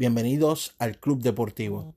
Bienvenidos 0.00 0.74
al 0.78 0.98
Club 0.98 1.20
Deportivo. 1.20 1.94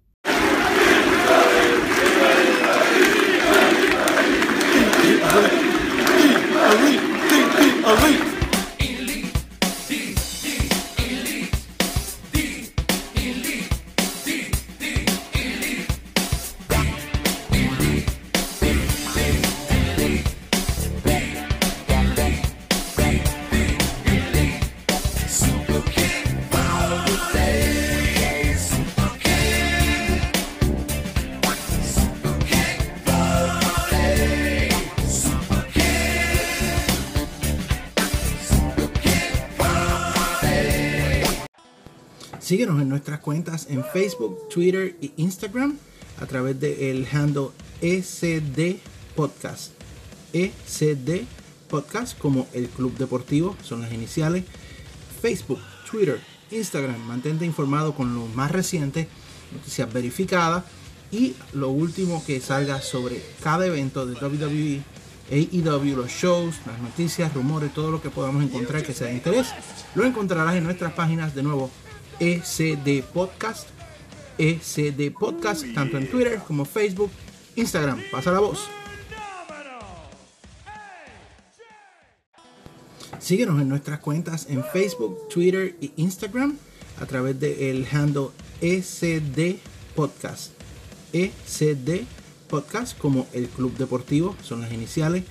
Síguenos 42.44 42.82
en 42.82 42.90
nuestras 42.90 43.22
cuentas 43.22 43.68
en 43.70 43.86
Facebook, 43.86 44.50
Twitter 44.50 44.98
e 45.02 45.14
Instagram 45.16 45.78
a 46.20 46.26
través 46.26 46.60
del 46.60 47.08
handle 47.10 47.52
ECD 47.80 48.80
Podcast. 49.16 49.72
ECD 50.34 51.24
Podcast 51.70 52.18
como 52.18 52.46
el 52.52 52.68
Club 52.68 52.98
Deportivo, 52.98 53.56
son 53.64 53.80
las 53.80 53.94
iniciales. 53.94 54.44
Facebook, 55.22 55.62
Twitter, 55.90 56.20
Instagram, 56.52 57.00
mantente 57.08 57.46
informado 57.46 57.96
con 57.96 58.14
lo 58.14 58.26
más 58.26 58.52
reciente, 58.52 59.08
noticias 59.54 59.94
verificadas 59.94 60.66
y 61.14 61.36
lo 61.54 61.70
último 61.70 62.26
que 62.26 62.42
salga 62.42 62.82
sobre 62.82 63.24
cada 63.42 63.66
evento 63.68 64.06
de 64.06 64.16
WWE, 64.16 64.82
AEW, 65.32 65.96
los 65.96 66.12
shows, 66.12 66.56
las 66.66 66.78
noticias, 66.82 67.34
rumores, 67.34 67.74
todo 67.74 67.90
lo 67.90 68.02
que 68.02 68.10
podamos 68.10 68.44
encontrar 68.44 68.84
que 68.84 68.94
sea 68.94 69.08
de 69.08 69.14
interés, 69.14 69.48
lo 69.96 70.04
encontrarás 70.04 70.56
en 70.56 70.66
nuestras 70.66 70.92
páginas 70.92 71.34
de 71.34 71.44
nuevo 71.44 71.72
ECD 72.20 73.04
Podcast, 73.04 73.68
ECD 74.38 75.12
Podcast, 75.12 75.66
tanto 75.74 75.98
en 75.98 76.10
Twitter 76.10 76.40
como 76.48 76.66
Facebook, 76.66 77.12
Instagram. 77.56 78.02
Pasa 78.12 78.32
la 78.32 78.40
voz. 78.40 78.68
Síguenos 83.20 83.62
en 83.62 83.70
nuestras 83.70 84.00
cuentas 84.00 84.48
en 84.50 84.64
Facebook, 84.64 85.30
Twitter 85.30 85.76
e 85.82 85.92
Instagram 85.96 86.58
a 87.00 87.06
través 87.06 87.40
del 87.40 87.88
handle 87.92 88.30
ECD 88.60 89.58
Podcast. 89.96 90.52
ECD 91.14 92.06
Podcast 92.50 92.98
como 92.98 93.28
el 93.34 93.48
Club 93.48 93.78
Deportivo, 93.78 94.36
son 94.44 94.62
las 94.62 94.74
iniciales. 94.74 95.24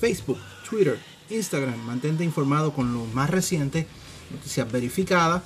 Facebook, 0.00 0.38
Twitter, 0.68 0.98
Instagram, 1.30 1.78
mantente 1.86 2.24
informado 2.24 2.72
con 2.72 2.92
lo 2.92 3.04
más 3.06 3.30
reciente, 3.30 3.86
noticias 4.30 4.70
verificadas 4.70 5.42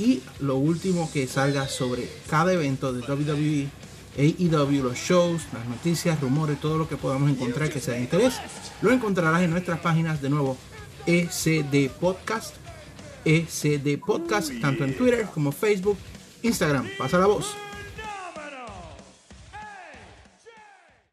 y 0.00 0.22
lo 0.40 0.56
último 0.56 1.10
que 1.12 1.26
salga 1.26 1.68
sobre 1.68 2.08
cada 2.30 2.54
evento 2.54 2.94
de 2.94 3.00
WWE, 3.02 3.68
AEW, 4.16 4.82
los 4.82 4.96
shows, 4.96 5.42
las 5.52 5.66
noticias, 5.66 6.18
rumores, 6.22 6.58
todo 6.58 6.78
lo 6.78 6.88
que 6.88 6.96
podamos 6.96 7.30
encontrar 7.30 7.68
que 7.68 7.80
sea 7.80 7.94
de 7.94 8.00
interés, 8.00 8.40
lo 8.80 8.92
encontrarás 8.92 9.42
en 9.42 9.50
nuestras 9.50 9.78
páginas 9.80 10.22
de 10.22 10.30
nuevo 10.30 10.56
ECD 11.06 11.90
Podcast, 11.90 12.54
ECD 13.26 13.98
Podcast, 13.98 14.52
tanto 14.62 14.84
en 14.84 14.96
Twitter 14.96 15.26
como 15.34 15.52
Facebook, 15.52 15.98
Instagram. 16.42 16.88
Pasa 16.98 17.18
la 17.18 17.26
voz. 17.26 17.54